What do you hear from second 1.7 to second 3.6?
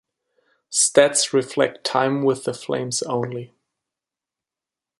time with the Flames only.